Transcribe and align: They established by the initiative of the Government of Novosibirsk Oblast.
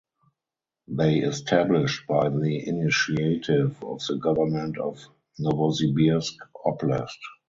They 0.87 1.17
established 1.19 2.07
by 2.07 2.29
the 2.29 2.67
initiative 2.67 3.83
of 3.83 4.01
the 4.07 4.17
Government 4.19 4.79
of 4.79 4.99
Novosibirsk 5.39 6.37
Oblast. 6.65 7.19